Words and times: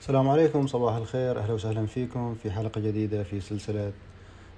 السلام 0.00 0.28
عليكم 0.28 0.66
صباح 0.66 0.94
الخير. 0.94 1.38
أهلا 1.38 1.52
وسهلا 1.52 1.86
فيكم 1.86 2.34
في 2.34 2.50
حلقة 2.50 2.80
جديدة 2.80 3.22
في 3.22 3.40
سلسلة 3.40 3.92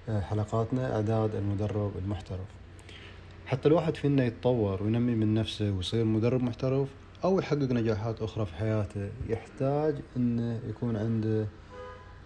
آه، 0.09 0.21
حلقاتنا 0.21 0.97
أعداد 0.97 1.35
المدرب 1.35 1.93
المحترف. 2.05 2.47
حتى 3.47 3.69
الواحد 3.69 3.97
فينا 3.97 4.25
يتطور 4.25 4.83
وينمي 4.83 5.15
من 5.15 5.35
نفسه 5.35 5.71
ويصير 5.71 6.05
مدرب 6.05 6.43
محترف 6.43 6.89
أو 7.25 7.39
يحقق 7.39 7.73
نجاحات 7.73 8.23
أخرى 8.23 8.47
في 8.47 8.55
حياته 8.55 9.09
يحتاج 9.29 9.95
إنه 10.17 10.61
يكون 10.69 10.97
عنده 10.97 11.47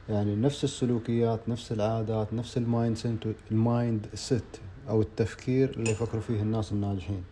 يعني 0.09 0.37
نفس 0.37 0.65
السلوكيات 0.65 1.49
نفس 1.49 1.73
العادات 1.73 2.35
نفس 2.35 2.57
ال 2.57 2.97
mindset 2.97 3.21
ال 3.51 4.07
mindset 4.15 4.57
أو 4.89 5.03
التفكير 5.03 5.71
اللي 5.71 5.91
يفكروا 5.91 6.23
فيه 6.23 6.43
الناس 6.43 6.73
الناجحين. 6.73 7.25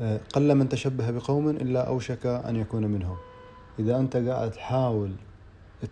آه، 0.00 0.20
قل 0.32 0.54
من 0.54 0.68
تشبه 0.68 1.10
بقوم 1.10 1.48
إلا 1.48 1.88
أوشك 1.88 2.26
أن 2.26 2.56
يكون 2.56 2.86
منهم. 2.86 3.16
إذا 3.80 3.98
أنت 3.98 4.16
قاعد 4.16 4.50
تحاول 4.50 5.12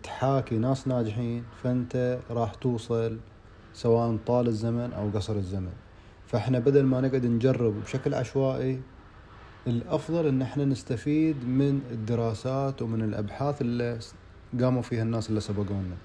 تحاكي 0.03 0.57
ناس 0.57 0.87
ناجحين 0.87 1.43
فأنت 1.63 2.19
راح 2.29 2.53
توصل 2.53 3.17
سواء 3.73 4.17
طال 4.25 4.47
الزمن 4.47 4.93
أو 4.93 5.09
قصر 5.09 5.35
الزمن. 5.35 5.73
فإحنا 6.27 6.59
بدل 6.59 6.83
ما 6.83 7.01
نقعد 7.01 7.25
نجرب 7.25 7.73
بشكل 7.83 8.13
عشوائي 8.13 8.81
الأفضل 9.67 10.27
إن 10.27 10.41
إحنا 10.41 10.65
نستفيد 10.65 11.45
من 11.45 11.81
الدراسات 11.91 12.81
ومن 12.81 13.01
الأبحاث 13.01 13.61
اللي 13.61 13.99
قاموا 14.61 14.81
فيها 14.81 15.03
الناس 15.03 15.29
اللي 15.29 15.41
سبقونا. 15.41 15.97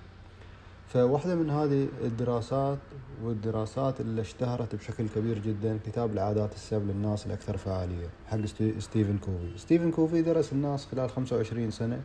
فواحدة 0.89 1.35
من 1.35 1.51
هذه 1.51 1.89
الدراسات 2.05 2.79
والدراسات 3.25 4.01
اللي 4.01 4.21
اشتهرت 4.21 4.75
بشكل 4.75 5.09
كبير 5.09 5.39
جدا 5.39 5.79
كتاب 5.87 6.13
العادات 6.13 6.55
السبع 6.55 6.85
للناس 6.85 7.27
الأكثر 7.27 7.57
فعالية 7.57 8.07
حق 8.27 8.45
ستيفن 8.79 9.19
كوفي. 9.19 9.59
ستيفن 9.59 9.91
كوفي 9.91 10.23
درس 10.23 10.53
الناس 10.53 10.87
خلال 10.87 11.11
25 11.11 11.71
سنة 11.71 12.01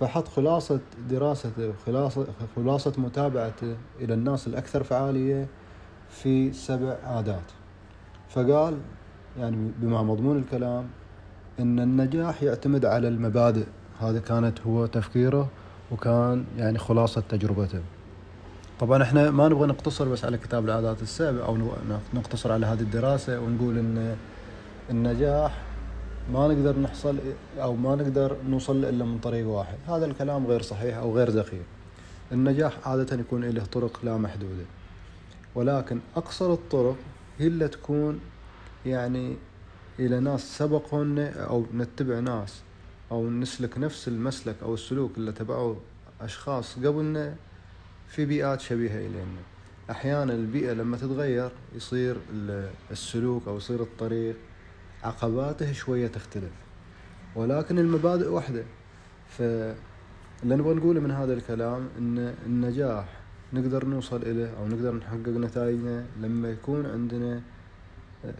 فحط 0.00 0.28
خلاصة 0.28 0.80
دراسته 1.10 1.72
خلاصة, 1.86 2.26
خلاصة 2.56 2.92
متابعته 2.98 3.76
إلى 4.00 4.14
الناس 4.14 4.46
الأكثر 4.46 4.82
فعالية 4.82 5.46
في 6.10 6.52
سبع 6.52 6.96
عادات. 7.04 7.52
فقال 8.28 8.78
يعني 9.38 9.70
بما 9.78 10.02
مضمون 10.02 10.38
الكلام 10.38 10.86
إن 11.60 11.80
النجاح 11.80 12.42
يعتمد 12.42 12.84
على 12.84 13.08
المبادئ. 13.08 13.66
هذا 14.00 14.18
كانت 14.18 14.60
هو 14.60 14.86
تفكيره 14.86 15.48
وكان 15.92 16.44
يعني 16.56 16.78
خلاصة 16.78 17.20
تجربته. 17.28 17.80
طبعا 18.80 19.02
إحنا 19.02 19.30
ما 19.30 19.48
نبغى 19.48 19.66
نقتصر 19.66 20.08
بس 20.08 20.24
على 20.24 20.38
كتاب 20.38 20.64
العادات 20.64 21.02
السبع 21.02 21.44
أو 21.44 21.58
نقتصر 22.14 22.52
على 22.52 22.66
هذه 22.66 22.80
الدراسة 22.80 23.40
ونقول 23.40 23.78
إن 23.78 24.16
النجاح 24.90 25.62
ما 26.32 26.48
نقدر 26.48 26.78
نحصل 26.78 27.18
أو 27.58 27.76
ما 27.76 27.96
نقدر 27.96 28.36
نوصل 28.48 28.84
إلا 28.84 29.04
من 29.04 29.18
طريق 29.18 29.46
واحد. 29.46 29.78
هذا 29.88 30.06
الكلام 30.06 30.46
غير 30.46 30.62
صحيح 30.62 30.96
أو 30.96 31.16
غير 31.16 31.30
دقيق. 31.30 31.62
النجاح 32.32 32.88
عادة 32.88 33.16
يكون 33.16 33.44
له 33.44 33.64
طرق 33.64 34.00
لا 34.02 34.16
محدودة. 34.16 34.64
ولكن 35.54 36.00
أقصر 36.16 36.52
الطرق 36.52 36.96
هي 37.38 37.46
اللي 37.46 37.68
تكون 37.68 38.20
يعني 38.86 39.36
إلى 39.98 40.20
ناس 40.20 40.58
سبقون 40.58 41.18
أو 41.18 41.64
نتبع 41.74 42.18
ناس 42.18 42.62
أو 43.12 43.30
نسلك 43.30 43.78
نفس 43.78 44.08
المسلك 44.08 44.56
أو 44.62 44.74
السلوك 44.74 45.10
اللي 45.16 45.32
تبعوه 45.32 45.76
أشخاص 46.20 46.78
قبلنا 46.78 47.34
في 48.08 48.24
بيئات 48.24 48.60
شبيهة 48.60 48.98
إلينا. 48.98 49.42
أحيانا 49.90 50.32
البيئة 50.32 50.72
لما 50.72 50.96
تتغير 50.96 51.50
يصير 51.76 52.16
السلوك 52.90 53.48
أو 53.48 53.56
يصير 53.56 53.82
الطريق 53.82 54.36
عقباته 55.02 55.72
شوية 55.72 56.06
تختلف. 56.06 56.52
ولكن 57.36 57.78
المبادئ 57.78 58.28
واحدة. 58.28 58.64
فاللي 59.28 59.76
نبغى 60.44 60.74
نقوله 60.74 61.00
من 61.00 61.10
هذا 61.10 61.34
الكلام 61.34 61.88
إن 61.98 62.34
النجاح 62.46 63.06
نقدر 63.52 63.84
نوصل 63.84 64.22
إليه 64.22 64.50
أو 64.58 64.68
نقدر 64.68 64.94
نحقق 64.94 65.28
نتائجنا 65.28 66.06
لما 66.20 66.50
يكون 66.50 66.86
عندنا 66.86 67.40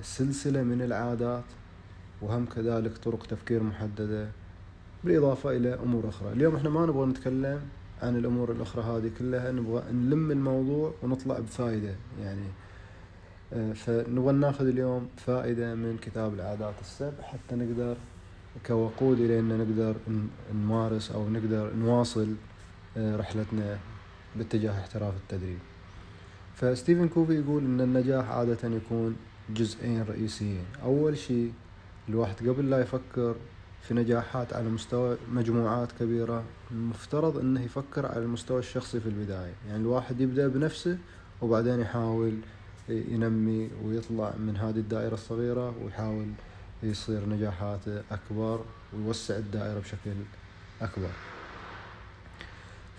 سلسلة 0.03 0.63
من 0.63 0.83
العادات 0.83 1.45
وهم 2.23 2.47
كذلك 2.47 2.99
طرق 2.99 3.27
تفكير 3.27 3.63
محددة 3.63 4.29
بالإضافة 5.05 5.57
إلى 5.57 5.75
أمور 5.75 6.09
أخرى. 6.09 6.33
اليوم 6.33 6.57
إحنا 6.57 6.71
ما 6.71 6.87
نبغى 6.87 7.07
نتكلم 7.07 7.61
عن 8.03 8.17
الأمور 8.17 8.53
الأخرى 8.53 8.83
هذه 8.83 9.11
كلها 9.19 9.53
نبغى 9.53 9.83
نلم 9.93 10.31
الموضوع 10.31 10.95
ونطلع 11.03 11.39
بفائدة 11.39 11.95
يعني 12.23 12.47
آه، 13.53 13.73
فنبغى 13.73 14.33
ناخذ 14.33 14.67
اليوم 14.67 15.09
فائدة 15.17 15.75
من 15.75 15.99
كتاب 16.03 16.35
العادات 16.35 16.75
السبع 16.81 17.23
حتى 17.23 17.57
نقدر 17.57 17.97
كوقود 18.67 19.21
إلى 19.21 19.39
أن 19.39 19.59
نقدر 19.59 19.97
نمارس 20.55 21.11
أو 21.13 21.29
نقدر 21.29 21.75
نواصل 21.75 22.35
آه، 22.97 23.17
رحلتنا 23.17 23.79
باتجاه 24.37 24.81
احتراف 24.81 25.15
التدريب. 25.17 25.59
فستيفن 26.55 27.09
كوفي 27.09 27.35
يقول 27.35 27.65
أن 27.65 27.81
النجاح 27.81 28.31
عادة 28.31 28.69
يكون 28.69 29.17
جزئين 29.51 30.03
رئيسيين. 30.03 30.65
أول 30.83 31.19
شيء 31.19 31.53
الواحد 32.09 32.49
قبل 32.49 32.71
لا 32.71 32.81
يفكر 32.81 33.35
في 33.83 33.95
نجاحات 33.95 34.53
على 34.53 34.69
مستوى 34.69 35.17
مجموعات 35.33 35.93
كبيرة. 35.93 36.45
المفترض 36.71 37.39
إنه 37.39 37.63
يفكر 37.63 38.07
على 38.07 38.19
المستوى 38.19 38.59
الشخصي 38.59 39.01
في 39.01 39.07
البداية. 39.07 39.53
يعني 39.69 39.81
الواحد 39.81 40.21
يبدأ 40.21 40.49
بنفسه 40.49 40.99
وبعدين 41.43 41.81
يحاول 41.81 42.35
ينمي 42.89 43.71
ويطلع 43.85 44.33
من 44.39 44.57
هذه 44.57 44.77
الدائرة 44.79 45.15
الصغيرة 45.15 45.75
ويحاول 45.85 46.27
يصير 46.83 47.29
نجاحاته 47.29 48.03
أكبر 48.11 48.61
ويوسع 48.93 49.37
الدائرة 49.37 49.79
بشكل 49.79 50.11
أكبر. 50.83 51.11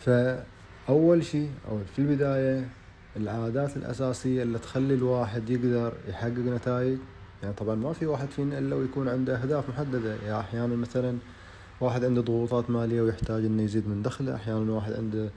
فأول 0.06 1.26
شيء 1.26 1.52
أو 1.70 1.80
في 1.96 2.00
البداية 2.00 2.70
العادات 3.18 3.78
الأساسية 3.78 4.44
اللي 4.44 4.60
تخلي 4.60 4.94
الواحد 4.94 5.50
يقدر 5.50 5.94
يحقق 6.08 6.38
نتائج 6.38 6.98
يعني 7.44 7.54
طبعا 7.54 7.76
ما 7.76 7.94
في 7.94 8.06
واحد 8.06 8.30
فينا 8.30 8.58
إلا 8.60 8.76
ويكون 8.76 9.08
عنده 9.08 9.42
أهداف 9.42 9.70
محددة. 9.70 10.16
يعني 10.16 10.40
أحيانا 10.40 10.76
مثلا 10.76 11.18
واحد 11.82 12.06
عنده 12.06 12.22
ضغوطات 12.22 12.70
مالية 12.70 13.02
ويحتاج 13.02 13.46
إنه 13.46 13.64
يزيد 13.64 13.88
من 13.88 14.02
دخله. 14.02 14.36
أحيانا 14.36 14.72
واحد 14.72 14.94
عنده 14.94 15.30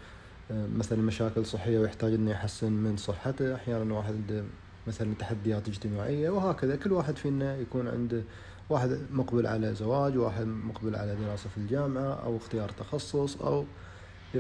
آه، 0.51 0.67
مثلا 0.77 1.03
مشاكل 1.03 1.47
صحية 1.47 1.79
ويحتاج 1.79 2.15
إنه 2.15 2.31
يحسن 2.31 2.73
من 2.73 2.97
صحته. 2.97 3.55
أحيانا 3.55 3.95
واحد 3.95 4.15
عنده 4.15 4.45
مثلا 4.87 5.15
تحديات 5.19 5.69
اجتماعية 5.69 6.31
وهكذا. 6.31 6.77
كل 6.77 6.93
واحد 6.93 7.17
فينا 7.17 7.57
يكون 7.57 7.89
عنده 7.89 8.23
واحد 8.71 8.99
مقبل 9.11 9.47
على 9.47 9.75
زواج 9.75 10.17
واحد 10.19 10.47
مقبل 10.47 10.97
على 10.97 11.17
دراسة 11.17 11.51
في 11.51 11.57
الجامعة 11.57 12.15
أو 12.25 12.37
اختيار 12.37 12.69
تخصص 12.69 13.37
أو 13.37 13.65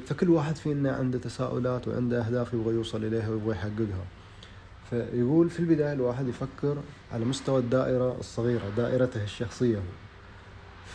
فكل 0.06 0.30
واحد 0.30 0.56
فينا 0.56 0.92
عنده 0.92 1.18
تساؤلات 1.18 1.88
وعنده 1.88 2.26
أهداف 2.26 2.54
يبغى 2.54 2.74
يوصل 2.74 3.04
إليها 3.04 3.28
ويبغى 3.28 3.50
يحققها. 3.50 4.04
فيقول 4.92 5.50
في 5.50 5.60
البداية 5.60 5.92
الواحد 5.92 6.28
يفكر 6.28 6.76
على 7.12 7.24
مستوى 7.24 7.60
الدائرة 7.60 8.16
الصغيرة 8.20 8.62
دائرته 8.76 9.22
الشخصية. 9.22 9.78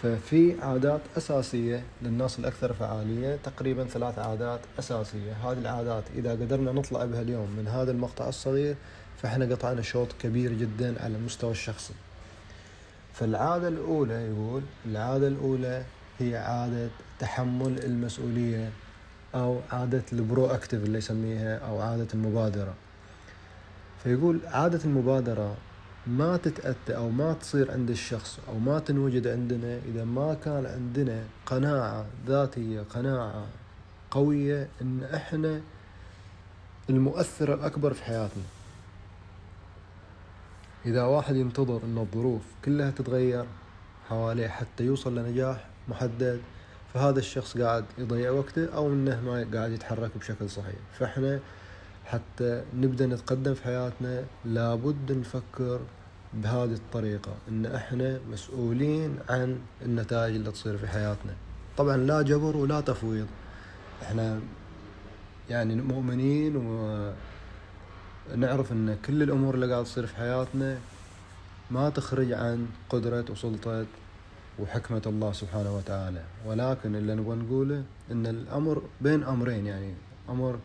ففي 0.02 0.62
عادات 0.62 1.02
أساسية 1.18 1.84
للناس 2.02 2.40
الأكثر 2.40 2.74
فعالية 2.74 3.40
تقريبا 3.44 3.84
ثلاث 3.84 4.20
عادات 4.20 4.60
أساسية. 4.80 5.34
هذه 5.44 5.58
العادات 5.58 6.04
إذا 6.16 6.32
قدرنا 6.32 6.72
نطلع 6.72 7.06
بها 7.06 7.22
اليوم 7.22 7.50
من 7.58 7.68
هذا 7.68 7.92
المقطع 7.92 8.30
الصغير 8.30 8.76
فإحنا 9.22 9.46
قطعنا 9.46 9.82
شوط 9.82 10.08
كبير 10.20 10.54
جدا 10.54 11.04
على 11.04 11.16
المستوى 11.16 11.52
الشخصي. 11.52 11.94
فالعادة 13.14 13.68
الأولى 13.68 14.14
يقول 14.14 14.62
العادة 14.86 15.28
الأولى 15.28 15.84
هي 16.20 16.38
عادة 16.38 16.90
تحمل 17.20 17.80
المسؤولية 17.84 18.70
أو 19.36 19.60
عادة 19.72 20.04
البرو 20.14 20.46
أكتف 20.46 20.84
اللي 20.84 20.98
يسميها 20.98 21.58
أو 21.58 21.82
عادة 21.82 22.08
المبادرة. 22.14 22.74
فيقول 24.04 24.40
عادة 24.46 24.80
المبادرة 24.86 25.56
ما 26.08 26.38
تتأتى 26.38 26.96
أو 26.96 27.10
ما 27.10 27.34
تصير 27.34 27.72
عند 27.72 27.90
الشخص 27.90 28.40
أو 28.48 28.60
ما 28.60 28.80
تنوجد 28.80 29.28
عندنا 29.28 29.80
إذا 29.86 30.04
ما 30.04 30.34
كان 30.34 30.66
عندنا 30.66 31.24
قناعة 31.46 32.06
ذاتية 32.28 32.82
قناعة 32.82 33.46
قوية 34.12 34.68
إن 34.82 35.04
إحنا 35.04 35.62
المؤثر 36.90 37.54
الأكبر 37.54 37.94
في 37.94 38.04
حياتنا. 38.04 38.44
إذا 40.86 41.04
واحد 41.04 41.36
ينتظر 41.36 41.82
إن 41.84 41.98
الظروف 41.98 42.42
كلها 42.66 42.92
تتغير 42.92 43.46
حواليه 44.10 44.48
حتى 44.48 44.84
يوصل 44.84 45.18
لنجاح 45.18 45.66
محدد 45.88 46.42
فهذا 46.94 47.20
الشخص 47.20 47.58
قاعد 47.58 47.86
يضيع 47.98 48.32
وقته 48.32 48.76
أو 48.76 48.88
إنه 48.88 49.22
ما 49.22 49.48
قاعد 49.54 49.72
يتحرك 49.72 50.12
بشكل 50.18 50.50
صحيح. 50.50 50.76
فإحنا 51.00 51.40
حتى 52.08 52.64
نبدأ 52.76 53.06
نتقدم 53.08 53.54
في 53.54 53.64
حياتنا 53.64 54.24
لابد 54.46 55.12
نفكر 55.12 55.80
بهذه 56.34 56.74
الطريقة 56.74 57.32
إن 57.50 57.66
إحنا 57.66 58.20
مسؤولين 58.32 59.20
عن 59.30 59.60
النتائج 59.82 60.36
اللي 60.36 60.52
تصير 60.52 60.78
في 60.78 60.88
حياتنا. 60.88 61.34
طبعا 61.78 61.98
لا 61.98 62.22
جبر 62.22 62.58
ولا 62.58 62.82
تفويض. 62.82 63.28
إحنا 64.04 64.40
يعني 65.50 65.76
مؤمنين 65.76 66.56
ونعرف 68.32 68.72
إن 68.72 68.98
كل 69.06 69.24
الأمور 69.24 69.56
اللي 69.56 69.72
قاعد 69.72 69.84
تصير 69.84 70.06
في 70.06 70.16
حياتنا 70.16 70.78
ما 71.72 71.90
تخرج 71.90 72.32
عن 72.32 72.68
قدرة 72.90 73.26
وسلطة 73.30 73.86
وحكمة 74.60 75.02
الله 75.06 75.32
سبحانه 75.32 75.78
وتعالى. 75.78 76.24
ولكن 76.46 76.96
اللي 76.96 77.16
نبغى 77.16 77.36
نقوله 77.36 77.84
إن 78.12 78.28
الأمر 78.28 78.82
بين 79.02 79.24
أمرين 79.24 79.66
يعني 79.66 79.94
أمر 80.30 80.60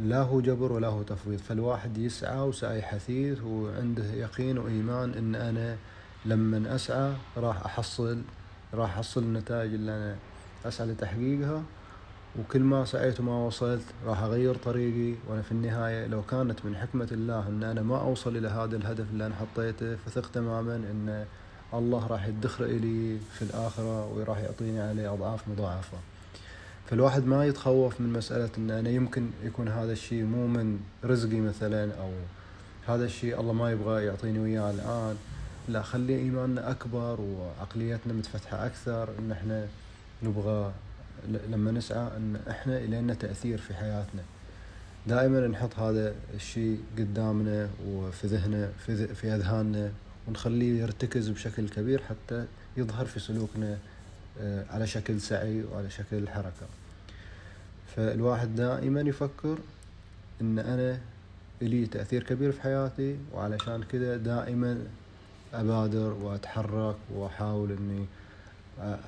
لا 0.00 0.22
هو 0.22 0.40
جبر 0.40 0.72
ولا 0.72 0.88
هو 0.88 1.02
تفويض. 1.02 1.38
فالواحد 1.38 1.98
يسعى 1.98 2.40
وسعي 2.40 2.82
حثيث 2.82 3.42
وعنده 3.42 4.04
يقين 4.04 4.58
وإيمان 4.58 5.14
إن 5.14 5.34
أنا 5.34 5.76
لما 6.24 6.74
أسعى 6.74 7.12
راح 7.36 7.64
أحصل 7.64 8.22
راح 8.74 8.98
أحصل 8.98 9.22
النتائج 9.22 9.74
اللي 9.74 9.96
أنا 9.96 10.16
أسعى 10.64 10.86
لتحقيقها. 10.86 11.62
وكل 12.38 12.60
ما 12.60 12.84
سعيت 12.84 13.20
وما 13.20 13.46
وصلت 13.46 13.82
راح 14.06 14.22
أغير 14.22 14.54
طريقي. 14.54 15.14
وأنا 15.28 15.42
في 15.42 15.52
النهاية 15.52 16.06
لو 16.06 16.22
كانت 16.22 16.64
من 16.64 16.76
حكمة 16.76 17.08
الله 17.12 17.48
إن 17.48 17.62
أنا 17.62 17.82
ما 17.82 18.00
أوصل 18.00 18.36
إلى 18.36 18.48
هذا 18.48 18.76
الهدف 18.76 19.04
اللي 19.12 19.26
أنا 19.26 19.34
حطيته 19.34 19.96
فثق 19.96 20.30
تماما 20.30 20.76
إن 20.76 21.24
الله 21.74 22.06
راح 22.06 22.26
يدخر 22.26 22.64
إلي 22.64 23.18
في 23.32 23.42
الآخرة 23.42 24.06
وراح 24.06 24.38
يعطيني 24.38 24.80
عليه 24.80 25.12
أضعاف 25.12 25.48
مضاعفة. 25.48 25.98
فالواحد 26.90 27.26
ما 27.26 27.46
يتخوف 27.46 28.00
من 28.00 28.12
مسألة 28.12 28.50
أن 28.58 28.70
أنا 28.70 28.90
يمكن 28.90 29.30
يكون 29.44 29.68
هذا 29.68 29.92
الشيء 29.92 30.24
مو 30.24 30.46
من 30.46 30.80
رزقي 31.04 31.40
مثلا 31.40 31.94
أو 31.94 32.10
هذا 32.86 33.04
الشيء 33.04 33.40
الله 33.40 33.52
ما 33.52 33.70
يبغى 33.70 34.04
يعطيني 34.04 34.38
وياه 34.38 34.70
الآن. 34.70 35.16
لا 35.68 35.82
خلي 35.82 36.16
إيماننا 36.16 36.70
أكبر 36.70 37.20
وعقليتنا 37.20 38.12
متفتحة 38.12 38.66
أكثر 38.66 39.08
إن 39.18 39.32
إحنا 39.32 39.66
نبغى 40.22 40.72
لما 41.48 41.70
نسعى 41.70 42.16
أن 42.16 42.40
إحنا 42.50 42.78
إلينا 42.78 43.14
تأثير 43.14 43.58
في 43.58 43.74
حياتنا. 43.74 44.22
دائما 45.06 45.46
نحط 45.46 45.78
هذا 45.78 46.14
الشيء 46.34 46.80
قدامنا 46.98 47.68
وفي 47.86 48.26
ذهننا 48.26 48.70
في, 48.86 49.14
في 49.14 49.34
أذهاننا 49.34 49.92
ونخليه 50.28 50.80
يرتكز 50.82 51.28
بشكل 51.28 51.68
كبير 51.68 52.02
حتى 52.08 52.44
يظهر 52.76 53.06
في 53.06 53.20
سلوكنا 53.20 53.78
آه، 54.40 54.64
على 54.70 54.86
شكل 54.86 55.20
سعي 55.20 55.62
وعلى 55.72 55.90
شكل 55.90 56.28
حركة. 56.28 56.79
فالواحد 57.96 58.56
دائما 58.56 59.00
يفكر 59.00 59.58
إن 60.40 60.58
أنا 60.58 61.00
لي 61.60 61.86
تأثير 61.86 62.22
كبير 62.22 62.52
في 62.52 62.62
حياتي 62.62 63.16
وعلشان 63.32 63.82
كذا 63.82 64.16
دائما 64.16 64.86
أبادر 65.54 66.12
وأتحرك 66.12 66.96
وأحاول 67.14 67.72
إني 67.72 68.06
آه، 68.80 68.98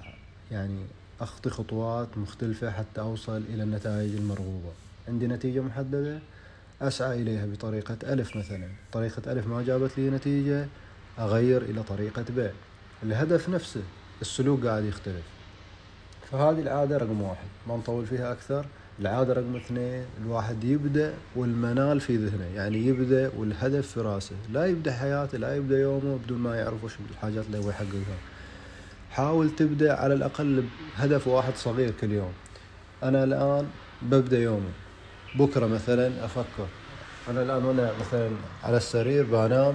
يعني 0.51 0.79
أخطي 1.21 1.51
خطوات 1.51 2.19
مختلفة 2.19 2.71
حتى 2.71 3.01
أوصل 3.01 3.43
إلى 3.49 3.63
النتائج 3.63 4.15
المرغوبة. 4.15 4.73
عندي 5.09 5.27
نتيجة 5.27 5.61
محددة 5.61 6.19
أسعى 6.83 7.23
إليها 7.23 7.47
بطريقة 7.47 7.97
ألف 8.03 8.37
مثلا. 8.37 8.69
طريقة 8.93 9.33
ألف 9.33 9.47
ما 9.47 9.63
جابت 9.63 9.99
لي 9.99 10.11
نتيجة 10.11 10.67
أغير 11.19 11.63
إلى 11.63 11.83
طريقة 11.83 12.25
ب. 12.37 12.51
الهدف 13.03 13.49
نفسه 13.49 13.83
السلوك 14.21 14.67
قاعد 14.67 14.85
يختلف. 14.85 15.25
فهذه 16.33 16.61
العادة 16.61 16.97
رقم 16.97 17.23
واحد. 17.23 17.47
ما 17.69 17.77
نطول 17.77 18.07
فيها 18.07 18.33
أكثر. 18.33 18.65
العادة 19.01 19.33
رقم 19.33 19.57
اثنين 19.57 20.05
الواحد 20.25 20.65
يبدأ 20.65 21.15
والمنال 21.37 22.01
في 22.01 22.17
ذهنه. 22.17 22.47
يعني 22.55 22.87
يبدأ 22.87 23.31
والهدف 23.37 23.87
في 23.87 24.01
رأسه. 24.01 24.37
لا 24.53 24.67
يبدأ 24.67 24.93
حياته 24.93 25.39
لا 25.39 25.57
يبدأ 25.57 25.81
يومه 25.81 26.19
بدون 26.25 26.39
ما 26.39 26.57
يعرف 26.57 26.85
وش 26.85 26.93
الحاجات 27.11 27.45
اللي 27.47 27.59
يبغى 27.59 27.71
يحققها. 27.71 28.19
حاول 29.11 29.51
تبدأ 29.51 29.95
على 29.95 30.15
الأقل 30.15 30.65
بهدف 30.99 31.29
واحد 31.29 31.57
صغير 31.57 31.93
كل 32.01 32.13
يوم. 32.13 32.33
أنا 33.03 33.25
الآن 33.25 33.67
ببدأ 34.03 34.39
يومي. 34.39 34.73
بكرة 35.35 35.67
مثلا 35.67 36.25
أفكر. 36.25 36.67
أنا 37.31 37.43
الآن 37.43 37.65
وأنا 37.65 37.93
مثلا 38.01 38.31
على 38.65 38.77
السرير 38.77 39.25
بنام. 39.25 39.75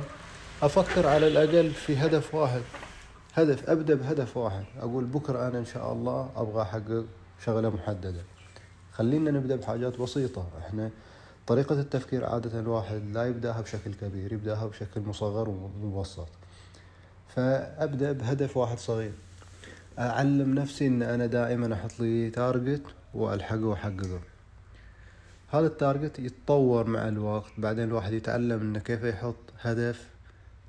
أفكر 0.61 1.07
على 1.07 1.27
الأقل 1.27 1.69
في 1.71 1.97
هدف 1.97 2.35
واحد. 2.35 2.61
هدف 3.37 3.69
أبدأ 3.69 3.95
بهدف 3.95 4.37
واحد. 4.37 4.65
أقول 4.79 5.05
بكرة 5.05 5.47
أنا 5.47 5.59
إن 5.59 5.65
شاء 5.65 5.93
الله 5.93 6.29
أبغى 6.35 6.61
أحقق 6.61 7.05
شغلة 7.45 7.69
محددة. 7.69 8.21
خلينا 8.91 9.31
نبدأ 9.31 9.55
بحاجات 9.55 10.01
بسيطة. 10.01 10.47
إحنا 10.59 10.89
طريقة 11.47 11.79
التفكير 11.79 12.25
عادة 12.25 12.59
الواحد 12.59 13.01
لا 13.13 13.25
يبدأها 13.25 13.61
بشكل 13.61 13.93
كبير 13.93 14.33
يبدأها 14.33 14.65
بشكل 14.65 15.01
مصغر 15.01 15.49
ومبسط. 15.49 16.27
فأبدأ 17.35 18.11
بهدف 18.11 18.57
واحد 18.57 18.77
صغير. 18.77 19.13
أعلم 19.99 20.55
نفسي 20.55 20.87
أن 20.87 21.01
أنا 21.01 21.25
دائما 21.25 21.73
أحط 21.73 21.99
لي 21.99 22.29
target 22.29 22.83
وألحقه 23.13 23.65
وأحققه. 23.65 24.19
هذا 25.49 25.67
ال 25.67 25.75
target 25.75 26.19
يتطور 26.19 26.87
مع 26.87 27.07
الوقت. 27.07 27.51
بعدين 27.57 27.83
الواحد 27.83 28.13
يتعلم 28.13 28.61
أنه 28.61 28.79
كيف 28.79 29.03
يحط 29.03 29.35
هدف 29.61 30.16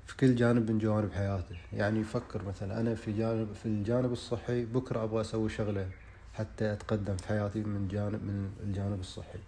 في 0.09 0.17
كل 0.17 0.35
جانب 0.35 0.71
من 0.71 0.77
جوانب 0.77 1.11
حياته. 1.11 1.55
يعني 1.73 1.99
يفكر 1.99 2.43
مثلا 2.43 2.79
أنا 2.79 2.95
في 2.95 3.11
جانب 3.11 3.53
في 3.53 3.65
الجانب 3.65 4.11
الصحي 4.11 4.65
بكرة 4.65 5.03
أبغى 5.03 5.21
أسوي 5.21 5.49
شغلة 5.49 5.87
حتى 6.33 6.73
أتقدم 6.73 7.17
في 7.17 7.27
حياتي 7.27 7.59
من 7.59 7.87
جانب 7.87 8.23
من 8.23 8.51
الجانب 8.63 8.99
الصحي. 8.99 9.39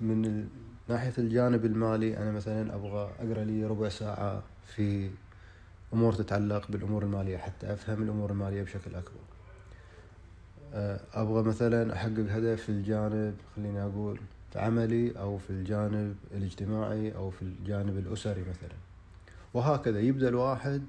من 0.00 0.48
ناحية 0.88 1.12
الجانب 1.18 1.64
المالي 1.64 2.16
أنا 2.16 2.32
مثلا 2.32 2.74
أبغى 2.74 3.10
أقرأ 3.20 3.44
لي 3.44 3.64
ربع 3.64 3.88
ساعة 3.88 4.42
في 4.66 5.10
أمور 5.92 6.12
تتعلق 6.12 6.70
بالأمور 6.70 7.02
المالية 7.02 7.36
حتى 7.36 7.72
أفهم 7.72 8.02
الأمور 8.02 8.30
المالية 8.30 8.62
بشكل 8.62 8.94
أكبر. 8.94 9.20
أبغى 11.14 11.42
مثلا 11.42 11.92
أحقق 11.92 12.26
هدف 12.30 12.62
في 12.62 12.68
الجانب 12.68 13.34
خليني 13.56 13.82
أقول 13.82 14.20
في 14.52 14.58
عملي 14.58 15.18
أو 15.18 15.38
في 15.38 15.50
الجانب 15.50 16.16
الاجتماعي 16.34 17.14
أو 17.14 17.30
في 17.30 17.42
الجانب 17.42 17.98
الأسري 17.98 18.40
مثلا. 18.40 18.91
وهكذا 19.54 20.00
يبدأ 20.00 20.28
الواحد. 20.28 20.82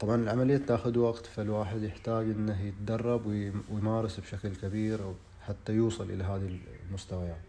طبعا 0.00 0.16
العملية 0.16 0.56
تاخذ 0.56 0.98
وقت 0.98 1.26
فالواحد 1.26 1.82
يحتاج 1.82 2.24
إنه 2.24 2.60
يتدرب 2.62 3.26
ويمارس 3.70 4.20
بشكل 4.20 4.56
كبير 4.56 5.00
حتى 5.40 5.72
يوصل 5.72 6.10
إلى 6.10 6.24
هذه 6.24 6.58
المستويات 6.88 7.40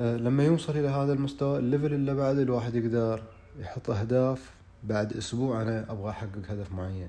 آه، 0.00 0.16
لما 0.16 0.44
يوصل 0.44 0.72
إلى 0.72 0.88
هذا 0.88 1.12
المستوى 1.12 1.58
الليفل 1.58 1.94
اللي 1.94 2.14
بعده 2.14 2.42
الواحد 2.42 2.74
يقدر 2.74 3.22
يحط 3.58 3.90
أهداف 3.90 4.50
بعد 4.84 5.12
أسبوع 5.12 5.62
أنا 5.62 5.92
أبغى 5.92 6.10
أحقق 6.10 6.42
هدف 6.48 6.72
معين. 6.72 7.08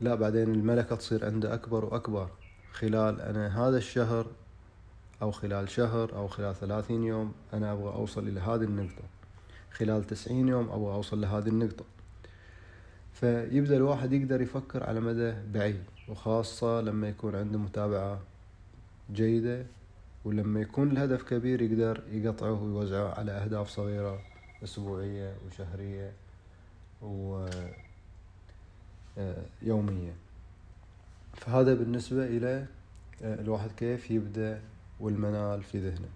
لا 0.00 0.14
بعدين 0.14 0.54
الملكة 0.54 0.96
تصير 0.96 1.24
عنده 1.24 1.54
أكبر 1.54 1.84
وأكبر. 1.84 2.28
خلال 2.72 3.20
أنا 3.20 3.68
هذا 3.68 3.76
الشهر 3.76 4.26
أو 5.22 5.30
خلال 5.30 5.68
شهر 5.68 6.16
أو 6.16 6.28
خلال 6.28 6.54
ثلاثين 6.54 7.02
يوم 7.04 7.32
أنا 7.52 7.72
أبغى 7.72 7.92
أوصل 7.94 8.28
إلى 8.28 8.40
هذه 8.40 8.62
النقطة. 8.62 9.17
خلال 9.78 10.04
تسعين 10.04 10.48
يوم 10.48 10.68
أبغى 10.70 10.94
أوصل 10.94 11.20
لهذه 11.20 11.48
النقطة. 11.48 11.84
فيبدأ 13.12 13.76
الواحد 13.76 14.12
يقدر 14.12 14.40
يفكر 14.40 14.84
على 14.84 15.00
مدى 15.00 15.34
بعيد 15.54 15.82
وخاصة 16.08 16.80
لما 16.80 17.08
يكون 17.08 17.36
عنده 17.36 17.58
متابعة 17.58 18.20
جيدة 19.12 19.66
ولما 20.24 20.60
يكون 20.60 20.90
الهدف 20.90 21.22
كبير 21.22 21.62
يقدر 21.62 22.02
يقطعه 22.10 22.62
ويوزعه 22.62 23.14
على 23.14 23.32
أهداف 23.32 23.68
صغيرة 23.68 24.20
أسبوعية 24.64 25.34
وشهرية 25.46 26.12
ويومية 27.02 27.70
آه، 30.10 30.14
فهذا 31.34 31.74
بالنسبة 31.74 32.26
إلى 32.26 32.66
آه، 33.22 33.40
الواحد 33.40 33.70
كيف 33.76 34.10
يبدأ 34.10 34.60
والمنال 35.00 35.62
في 35.62 35.78
ذهنه. 35.78 36.08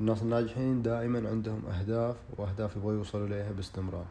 الناس 0.00 0.22
الناجحين 0.22 0.82
دائما 0.82 1.28
عندهم 1.28 1.66
أهداف 1.66 2.16
وأهداف 2.36 2.76
يبغوا 2.76 2.92
يوصلوا 2.92 3.26
إليها 3.26 3.52
باستمرار. 3.52 4.06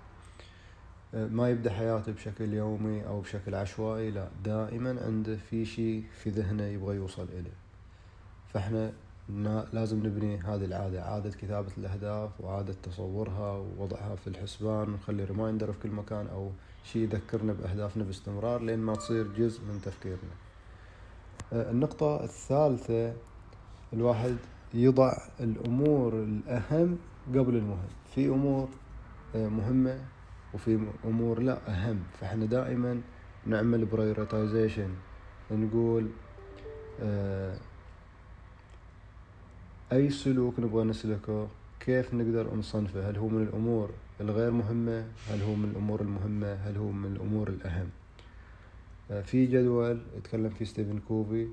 أه، 1.13 1.27
ما 1.27 1.49
يبدأ 1.49 1.73
حياته 1.73 2.11
بشكل 2.11 2.53
يومي 2.53 3.07
أو 3.07 3.21
بشكل 3.21 3.55
عشوائي 3.55 4.11
لا 4.11 4.27
دائما 4.43 5.01
عنده 5.05 5.35
في 5.35 5.65
شيء 5.65 6.03
في 6.23 6.29
ذهنه 6.29 6.63
يبغى 6.63 6.95
يوصل 6.95 7.23
إليه. 7.23 7.57
فإحنا 8.53 8.93
لازم 9.73 9.97
نبني 10.07 10.37
هذه 10.37 10.65
العادة 10.65 11.03
عادة 11.03 11.29
كتابة 11.29 11.71
الأهداف 11.77 12.41
وعادة 12.41 12.73
تصورها 12.83 13.51
ووضعها 13.51 14.15
في 14.15 14.27
الحسبان 14.27 14.89
ونخلي 14.89 15.23
reminder 15.23 15.71
في 15.71 15.79
كل 15.79 15.89
مكان 15.89 16.27
أو 16.27 16.51
شيء 16.83 17.01
يذكرنا 17.01 17.53
بأهدافنا 17.53 18.03
باستمرار 18.03 18.61
لين 18.61 18.79
ما 18.79 18.95
تصير 18.95 19.27
جزء 19.27 19.61
من 19.61 19.81
تفكيرنا. 19.81 20.33
أه، 21.53 21.71
النقطة 21.71 22.23
الثالثة 22.23 23.13
الواحد 23.93 24.37
يضع 24.73 25.17
الأمور 25.39 26.13
الأهم 26.13 26.97
قبل 27.29 27.55
المهم. 27.55 27.87
في 28.15 28.27
أمور 28.27 28.69
آه، 29.35 29.47
مهمة 29.47 29.99
وفي 30.53 30.79
أمور 31.05 31.39
لا 31.39 31.57
أهم. 31.67 31.99
فإحنا 32.19 32.45
دائما 32.45 33.01
نعمل 33.45 33.85
prioritization 33.85 34.89
نقول 35.51 36.09
آه، 37.01 37.57
أي 39.91 40.09
سلوك 40.09 40.59
نبغى 40.59 40.83
نسلكه 40.83 41.47
كيف 41.79 42.13
نقدر 42.13 42.55
نصنفه؟ 42.55 43.09
هل 43.09 43.17
هو 43.17 43.27
من 43.27 43.43
الأمور 43.43 43.89
الغير 44.21 44.51
مهمة؟ 44.51 45.05
هل 45.29 45.41
هو 45.41 45.55
من 45.55 45.69
الأمور 45.69 46.01
المهمة؟ 46.01 46.53
هل 46.53 46.77
هو 46.77 46.91
من 46.91 47.15
الأمور 47.15 47.47
الأهم؟ 47.47 47.89
آه، 49.11 49.21
في 49.21 49.45
جدول 49.45 50.01
يتكلم 50.17 50.49
فيه 50.49 50.65
ستيفن 50.65 50.99
كوفي 51.07 51.47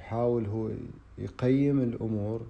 يحاول 0.00 0.46
هو 0.46 0.70
يقيم 1.18 1.80
الأمور 1.80 2.40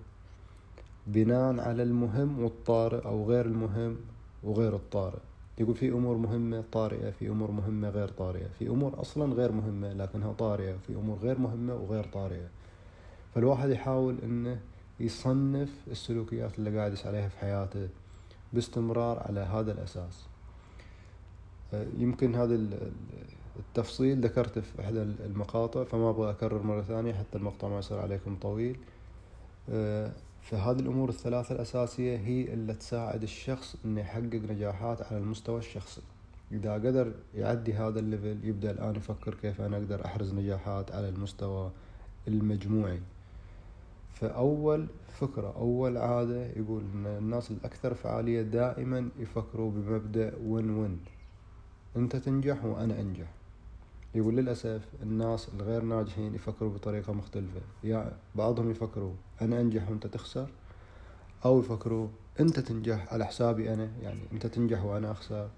بناء 1.06 1.60
على 1.60 1.82
المهم 1.82 2.42
والطارئ 2.42 3.04
أو 3.04 3.28
غير 3.30 3.46
المهم 3.46 3.96
وغير 4.42 4.76
الطارئ. 4.76 5.18
يقول 5.58 5.74
في 5.74 5.88
أمور 5.88 6.16
مهمة 6.16 6.64
طارئة 6.72 7.10
في 7.10 7.28
أمور 7.28 7.50
مهمة 7.50 7.88
غير 7.88 8.08
طارئة 8.08 8.48
في 8.58 8.68
أمور 8.68 9.00
أصلا 9.00 9.34
غير 9.34 9.52
مهمة 9.52 9.92
لكنها 9.92 10.32
طارئة 10.32 10.76
في 10.86 10.92
أمور 10.94 11.18
غير 11.18 11.38
مهمة 11.38 11.74
وغير 11.74 12.04
طارئة. 12.04 12.48
فالواحد 13.34 13.70
يحاول 13.70 14.16
أنه 14.24 14.60
يصنف 15.00 15.68
السلوكيات 15.90 16.58
اللي 16.58 16.78
قاعد 16.78 16.92
يسعى 16.92 17.08
عليها 17.08 17.28
في 17.28 17.38
حياته 17.38 17.88
باستمرار 18.52 19.18
على 19.18 19.40
هذا 19.40 19.72
الأساس. 19.72 20.24
يمكن 21.98 22.34
هذا 22.34 22.58
التفصيل 23.58 24.20
ذكرته 24.20 24.60
في 24.60 24.82
إحدى 24.82 25.02
المقاطع 25.02 25.84
فما 25.84 26.10
أبغى 26.10 26.30
أكرر 26.30 26.62
مرة 26.62 26.82
ثانية 26.82 27.12
حتى 27.12 27.38
المقطع 27.38 27.68
ما 27.68 27.78
يصير 27.78 27.98
عليكم 27.98 28.36
طويل. 28.36 28.76
فهذه 30.42 30.80
الأمور 30.80 31.08
الثلاثة 31.08 31.54
الأساسية 31.54 32.16
هي 32.16 32.52
اللي 32.52 32.74
تساعد 32.74 33.22
الشخص 33.22 33.76
إنه 33.84 34.00
يحقق 34.00 34.34
نجاحات 34.34 35.02
على 35.02 35.18
المستوى 35.18 35.58
الشخصي. 35.58 36.02
إذا 36.52 36.74
قدر 36.74 37.12
يعدي 37.34 37.74
هذا 37.74 38.00
الليفل 38.00 38.38
يبدأ 38.44 38.70
الآن 38.70 38.96
يفكر 38.96 39.34
كيف 39.34 39.60
أنا 39.60 39.76
أقدر 39.76 40.04
أحرز 40.04 40.34
نجاحات 40.34 40.92
على 40.92 41.08
المستوى 41.08 41.70
المجموعي. 42.28 43.00
فأول 44.14 44.86
فكرة 45.08 45.54
أول 45.56 45.96
عادة 45.96 46.46
يقول 46.46 46.82
إن 46.94 47.06
الناس 47.06 47.50
الأكثر 47.50 47.94
فعالية 47.94 48.42
دائما 48.42 49.08
يفكروا 49.18 49.70
بمبدأ 49.70 50.32
وين 50.46 50.70
وين 50.70 51.00
أنت 51.96 52.16
تنجح 52.16 52.64
وأنا 52.64 53.00
أنجح. 53.00 53.39
يقول 54.14 54.36
للأسف 54.36 54.82
الناس 55.02 55.48
الغير 55.54 55.82
ناجحين 55.82 56.34
يفكروا 56.34 56.70
بطريقة 56.70 57.12
مختلفة. 57.12 57.60
يعني 57.84 58.12
بعضهم 58.34 58.70
يفكروا 58.70 59.12
أنا 59.42 59.60
أنجح 59.60 59.90
وأنت 59.90 60.06
تخسر 60.06 60.48
أو 61.44 61.60
يفكروا 61.60 62.08
أنت 62.40 62.60
تنجح 62.60 63.12
على 63.12 63.26
حسابي 63.26 63.74
أنا 63.74 63.88
يعني 64.02 64.20
أنت 64.32 64.46
تنجح 64.46 64.84
وأنا 64.84 65.10
أخسر. 65.10 65.48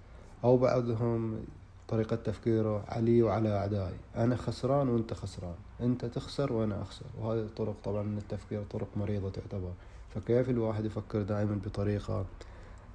أو 0.45 0.57
بعضهم 0.57 1.45
طريقة 1.89 2.17
تفكيره 2.17 2.85
علي 2.89 3.23
وعلى 3.23 3.57
أعدائي. 3.59 3.97
أنا 4.17 4.37
خسران 4.37 4.89
وأنت 4.89 5.15
خسران. 5.15 5.55
أنت 5.81 6.05
تخسر 6.05 6.53
وأنا 6.53 6.83
أخسر. 6.83 7.07
وهذه 7.19 7.41
الطرق 7.41 7.75
طبعا 7.85 8.03
من 8.03 8.19
التفكير 8.19 8.65
طرق 8.65 8.89
مريضة 8.97 9.31
تعتبر. 9.31 9.73
فكيف 10.15 10.51
الواحد 10.51 10.85
يفكر 10.85 11.23
دائما 11.23 11.61
بطريقة 11.65 12.27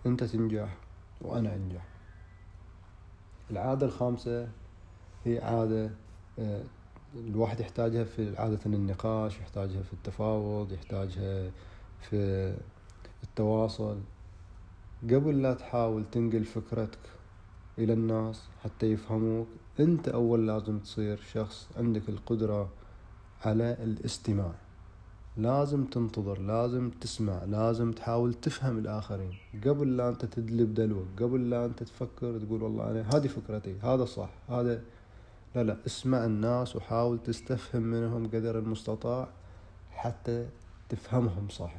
أنت 0.05 0.23
تنجح 0.23 0.77
وأنا 1.21 1.55
أنجح؟ 1.55 1.85
العادة 3.51 3.85
الخامسة 3.85 4.47
هي 5.27 5.39
عادة 5.39 5.89
آه، 6.39 6.63
الواحد 7.15 7.59
يحتاجها 7.59 8.03
في 8.03 8.37
عادة 8.37 8.59
النقاش 8.65 9.39
يحتاجها 9.39 9.81
في 9.81 9.93
التفاوض 9.93 10.71
يحتاجها 10.71 11.51
في 12.01 12.53
التواصل. 13.23 13.97
قبل 15.03 15.41
لا 15.41 15.53
تحاول 15.53 16.03
تنقل 16.11 16.45
فكرتك 16.45 16.99
إلى 17.77 17.93
الناس 17.93 18.43
حتى 18.63 18.85
يفهموك 18.85 19.47
أنت 19.79 20.07
أول 20.07 20.47
لازم 20.47 20.79
تصير 20.79 21.19
شخص 21.33 21.67
عندك 21.77 22.09
القدرة 22.09 22.69
على 23.45 23.77
الاستماع. 23.83 24.51
لازم 25.37 25.85
تنتظر 25.85 26.39
لازم 26.39 26.89
تسمع 27.01 27.43
لازم 27.43 27.91
تحاول 27.91 28.33
تفهم 28.33 28.77
الآخرين. 28.77 29.33
قبل 29.65 29.97
لا 29.97 30.09
أنت 30.09 30.25
تدلب 30.25 30.73
دلوك 30.73 31.07
قبل 31.19 31.49
لا 31.49 31.65
أنت 31.65 31.83
تفكر 31.83 32.39
تقول 32.39 32.63
والله 32.63 32.91
أنا 32.91 33.01
هذه 33.15 33.27
فكرتي 33.27 33.75
هذا 33.79 34.05
صح 34.05 34.29
هذا 34.49 34.81
لا 35.55 35.63
لا. 35.63 35.77
اسمع 35.85 36.25
الناس 36.25 36.75
وحاول 36.75 37.19
تستفهم 37.23 37.81
منهم 37.81 38.27
قدر 38.27 38.59
المستطاع 38.59 39.27
حتى 39.91 40.47
تفهمهم 40.89 41.49
صح 41.49 41.75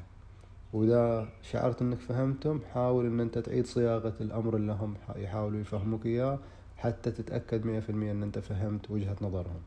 وإذا 0.73 1.29
شعرت 1.43 1.83
إنك 1.83 1.99
فهمتهم 2.01 2.61
حاول 2.75 3.07
إن 3.07 3.21
أنت 3.21 3.39
تعيد 3.39 3.67
صياغة 3.67 4.15
الأمر 4.21 4.57
اللي 4.57 4.73
هم 4.73 4.95
يحاولوا 5.17 5.61
يفهموك 5.61 6.07
إياه 6.07 6.39
حتى 6.77 7.11
تتأكد 7.11 7.67
مية 7.67 7.81
في 7.81 7.91
المية 7.91 8.13
إن 8.13 8.23
أنت 8.23 8.39
فهمت 8.39 8.91
وجهة 8.91 9.17
نظرهم. 9.23 9.61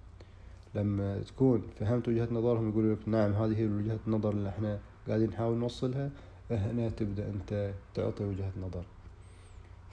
لما 0.75 1.19
تكون 1.19 1.63
فهمت 1.79 2.07
وجهة 2.07 2.27
نظرهم 2.31 2.69
يقولوا 2.69 2.95
لك 2.95 3.09
نعم 3.09 3.33
هذه 3.33 3.57
هي 3.59 3.65
وجهة 3.67 3.99
النظر 4.07 4.29
اللي 4.31 4.49
إحنا 4.49 4.79
قاعدين 5.07 5.29
نحاول 5.29 5.57
نوصلها. 5.57 6.09
هنا 6.51 6.89
تبدأ 6.89 7.27
أنت 7.29 7.73
تعطي 7.93 8.23
وجهة 8.23 8.51
نظر. 8.61 8.83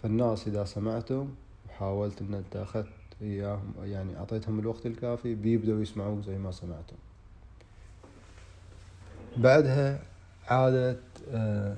فالناس 0.02 0.48
إذا 0.48 0.64
سمعتهم 0.64 1.34
وحاولت 1.68 2.22
إن 2.22 2.34
أنت 2.34 2.56
أخذت 2.56 2.97
إياهم. 3.22 3.74
يعني 3.82 4.16
أعطيتهم 4.18 4.58
الوقت 4.58 4.86
الكافي 4.86 5.34
بيبدأوا 5.34 5.82
يسمعوك 5.82 6.24
زي 6.24 6.38
ما 6.38 6.50
سمعتهم. 6.50 6.98
بعدها 9.36 10.02
عادة 10.48 10.96
آه، 11.30 11.76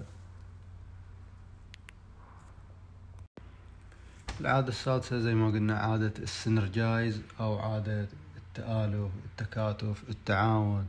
العادة 4.41 4.69
السادسة 4.69 5.19
زي 5.19 5.35
ما 5.35 5.47
قلنا 5.47 5.79
عادة 5.79 6.13
السنرجايز 6.19 7.23
أو 7.41 7.59
عادة 7.59 8.07
التآلف 8.37 9.11
التكاتف 9.25 10.09
التعاون. 10.09 10.87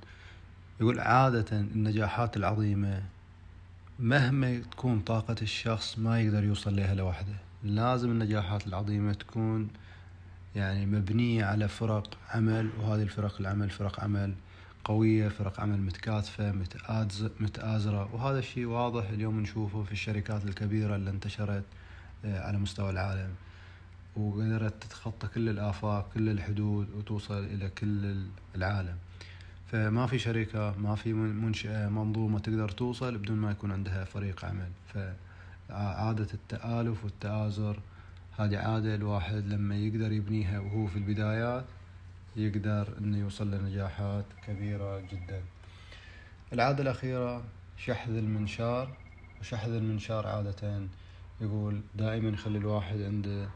يقول 0.82 1.00
عادة 1.00 1.46
النجاحات 1.52 2.38
العظيمة 2.38 3.04
مهما 4.00 4.62
تكون 4.72 5.00
طاقة 5.00 5.36
الشخص 5.42 6.00
ما 6.00 6.22
يقدر 6.22 6.44
يوصل 6.44 6.76
لها 6.76 6.96
لوحده. 6.96 7.36
لازم 7.64 8.12
النجاحات 8.12 8.68
العظيمة 8.68 9.14
تكون 9.14 9.70
يعني 10.56 10.86
مبنية 10.86 11.46
على 11.46 11.68
فرق 11.68 12.18
عمل 12.30 12.70
وهذه 12.80 13.02
الفرق 13.02 13.36
العمل 13.40 13.70
فرق 13.70 14.04
عمل 14.04 14.34
قوية 14.84 15.28
فرق 15.28 15.60
عمل 15.60 15.82
متكاتفة 15.82 16.52
متآزرة. 17.40 18.16
وهذا 18.16 18.40
الشيء 18.40 18.66
واضح 18.66 19.10
اليوم 19.10 19.40
نشوفه 19.40 19.84
في 19.84 19.92
الشركات 19.92 20.46
الكبيرة 20.46 20.96
اللي 20.96 21.10
انتشرت 21.10 21.64
آه، 22.26 22.48
على 22.48 22.58
مستوى 22.58 22.90
العالم. 22.90 23.30
وقدرت 24.16 24.84
تتخطى 24.84 25.28
كل 25.28 25.50
الآفاق 25.50 26.10
كل 26.14 26.30
الحدود 26.30 26.88
وتوصل 26.98 27.44
إلى 27.44 27.70
كل 27.70 28.24
العالم. 28.56 28.96
فما 29.72 30.08
في 30.08 30.20
شركة 30.20 30.76
ما 30.78 30.96
في 30.96 31.14
منشأة 31.14 31.90
منظومة 31.90 32.40
تقدر 32.40 32.70
توصل 32.70 33.18
بدون 33.18 33.38
ما 33.38 33.52
يكون 33.52 33.72
عندها 33.72 34.04
فريق 34.04 34.46
عمل. 34.46 34.70
فعادة 34.94 36.28
التآلف 36.34 37.04
والتآزر 37.04 37.80
هذه 38.38 38.58
عادة 38.58 38.96
الواحد 38.96 39.46
لما 39.48 39.76
يقدر 39.76 40.12
يبنيها 40.12 40.60
وهو 40.60 40.88
في 40.88 40.96
البدايات 40.96 41.66
يقدر 42.36 42.98
إنه 42.98 43.18
يوصل 43.18 43.52
لنجاحات 43.52 44.26
كبيرة 44.48 45.00
جدا. 45.00 45.42
العادة 46.54 46.84
الأخيرة 46.84 47.44
شحذ 47.78 48.16
المنشار 48.16 48.92
وشحذ 49.42 49.74
المنشار 49.74 50.28
عادة 50.28 50.88
يقول 51.42 51.82
دائما 51.96 52.30
يخلي 52.30 52.58
الواحد 52.58 53.02
عنده 53.02 53.48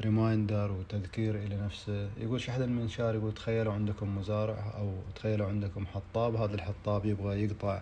ريمايندر 0.00 0.72
وتذكير 0.72 1.34
إلى 1.34 1.56
نفسه. 1.56 2.10
يقول 2.18 2.40
شحذ 2.40 2.60
المنشار 2.60 3.14
يقول 3.14 3.34
تخيلوا 3.34 3.72
عندكم 3.72 4.18
مزارع 4.18 4.72
أو 4.76 4.94
تخيلوا 5.14 5.46
عندكم 5.48 5.86
حطاب 5.86 6.34
هذا 6.34 6.54
الحطاب 6.54 7.04
يبغى 7.06 7.44
يقطع 7.44 7.80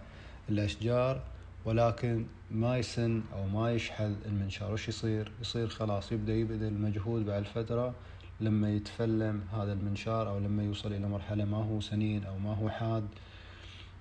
الأشجار 0.49 1.23
ولكن 1.64 2.26
ما 2.50 2.78
يسن 2.78 3.23
أو 3.33 3.47
ما 3.47 3.73
يشحذ 3.73 4.12
المنشار 4.26 4.73
وش 4.73 4.88
يصير؟ 4.88 5.33
يصير 5.40 5.68
خلاص 5.68 6.12
يبدأ 6.12 6.35
يبذل 6.35 6.75
مجهود 6.75 7.26
بعد 7.26 7.44
فترة 7.44 7.94
لما 8.40 8.71
يتفلم 8.71 9.42
هذا 9.52 9.73
المنشار 9.73 10.28
أو 10.30 10.38
لما 10.38 10.62
يوصل 10.62 10.92
إلى 10.92 11.09
مرحلة 11.09 11.44
ما 11.44 11.56
هو 11.56 11.80
سنين 11.80 12.25
أو 12.25 12.38
ما 12.38 12.54
هو 12.54 12.71
حاد. 12.71 13.09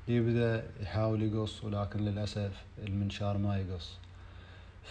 يبدأ 0.07 0.63
يحاول 0.81 1.23
يقص 1.23 1.63
ولكن 1.63 1.99
للأسف 1.99 2.63
المنشار 2.87 3.37
ما 3.37 3.57
يقص. 3.57 3.97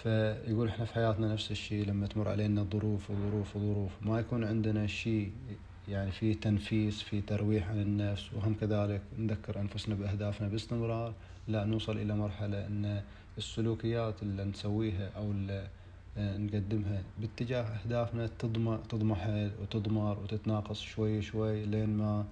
فيقول 0.02 0.68
إحنا 0.68 0.84
في 0.84 0.94
حياتنا 0.94 1.32
نفس 1.32 1.50
الشيء 1.50 1.86
لما 1.86 2.06
تمر 2.06 2.28
علينا 2.28 2.66
ظروف 2.72 3.10
وظروف 3.10 3.56
وظروف. 3.56 3.92
ما 4.02 4.20
يكون 4.20 4.44
عندنا 4.44 4.86
شيء 4.86 5.32
يعني 5.88 6.12
في 6.12 6.34
تنفيس 6.34 7.02
في 7.02 7.20
ترويح 7.20 7.68
عن 7.68 7.80
النفس 7.80 8.32
وهم 8.32 8.54
كذلك 8.60 9.00
نذكر 9.18 9.60
أنفسنا 9.60 9.94
بأهدافنا 9.94 10.48
باستمرار 10.48 11.14
لا 11.48 11.64
نوصل 11.64 11.96
إلى 11.98 12.14
مرحلة 12.14 12.66
أن 12.66 13.02
السلوكيات 13.38 14.22
اللي 14.22 14.44
نسويها 14.44 15.10
أو 15.16 15.30
اللي 15.30 15.68
نقدمها 16.16 17.02
باتجاه 17.18 17.62
أهدافنا 17.62 18.26
تضمحل 18.88 19.50
وتضمر 19.62 20.18
وتتناقص 20.18 20.80
شوي 20.80 21.22
شوي 21.22 21.64
لين 21.66 21.96
ما 21.96 22.24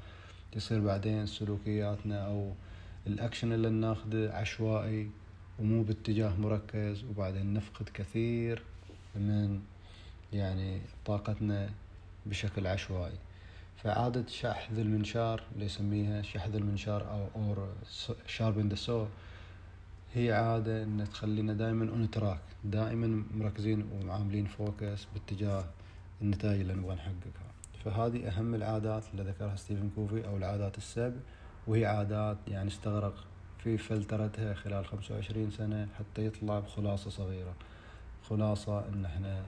تصير 0.52 0.80
بعدين 0.80 1.26
سلوكياتنا 1.26 2.26
أو 2.26 2.52
الأكشن 3.07 3.52
اللي 3.52 3.71
ناخده 3.71 4.33
عشوائي 4.35 5.11
ومو 5.59 5.83
باتجاه 5.83 6.37
مركز 6.37 7.04
وبعدين 7.04 7.54
نفقد 7.54 7.88
كثير 7.95 8.62
من 9.16 9.61
يعني 10.33 10.80
طاقتنا 11.04 11.71
بشكل 12.26 12.66
عشوائي. 12.66 13.19
فعادة 13.82 14.25
شحذ 14.26 14.78
المنشار 14.78 15.42
اللي 15.54 15.64
يسميها 15.64 16.22
شحذ 16.22 16.54
المنشار 16.54 17.10
أو 17.10 17.42
or 17.42 17.69
sharpen 18.26 18.69
the 18.69 18.75
saw 18.75 19.07
هي 20.14 20.32
عادة 20.32 20.82
إن 20.82 21.06
تخلينا 21.12 21.52
دائما 21.52 21.90
on 21.90 22.11
track 22.11 22.40
دائما 22.64 23.25
مركزين 23.34 23.84
وعاملين 23.92 24.46
focus 24.47 25.07
باتجاه 25.14 25.64
النتائج 26.22 26.60
اللي 26.60 26.75
نبغى 26.75 26.94
نحققها. 26.94 27.50
فهذه 27.84 28.28
أهم 28.28 28.54
العادات 28.54 29.04
اللي 29.12 29.22
ذكرها 29.22 29.56
ستيفن 29.56 29.90
كوفي 29.94 30.26
أو 30.26 30.37
العادات 30.37 30.78
السبع 30.78 31.20
وهي 31.66 31.87
عادات 31.87 32.37
يعني 32.49 32.68
استغرق 32.68 33.14
في 33.58 33.78
فلترتها 33.78 34.54
خلال 34.54 34.87
خمسة 34.87 35.14
وعشرين 35.14 35.50
سنة 35.50 35.88
حتى 35.99 36.26
يطلع 36.26 36.58
بخلاصة 36.58 37.10
صغيرة. 37.10 37.54
خلاصة 38.28 38.88
إن 38.88 39.04
إحنا 39.04 39.42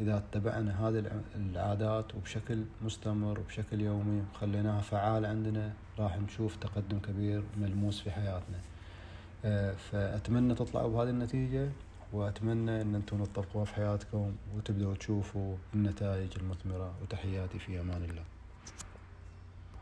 إذا 0.00 0.16
اتبعنا 0.16 0.88
هذه 0.88 1.22
العادات 1.36 2.14
وبشكل 2.14 2.64
مستمر 2.82 3.40
وبشكل 3.40 3.80
يومي 3.80 4.22
وخليناها 4.34 4.80
فعالة 4.80 5.28
عندنا 5.28 5.72
راح 5.98 6.18
نشوف 6.18 6.56
تقدم 6.56 6.98
كبير 6.98 7.42
ملموس 7.60 8.00
في 8.00 8.10
حياتنا. 8.10 8.58
آه، 9.44 9.72
فأتمنى 9.72 10.54
تطلعوا 10.54 10.88
بهذه 10.88 11.10
النتيجة 11.10 11.68
وأتمنى 12.12 12.82
أن 12.82 12.94
أنتم 12.94 13.24
تطبقوها 13.24 13.64
في 13.64 13.74
حياتكم 13.74 14.32
وتبدأوا 14.56 14.94
تشوفوا 14.94 15.56
النتائج 15.74 16.30
المثمرة 16.36 16.94
وتحياتي 17.02 17.58
في 17.58 17.80
أمان 17.80 18.02
الله. 18.02 18.24